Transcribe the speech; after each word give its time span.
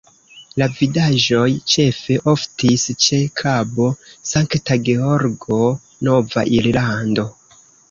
La 0.59 0.67
vidaĵoj 0.77 1.49
ĉefe 1.73 2.15
oftis 2.33 2.87
ĉe 3.05 3.19
Kabo 3.43 3.91
Sankta 4.31 4.81
Georgo, 4.89 5.63
Nova 6.11 6.49
Irlando. 6.59 7.31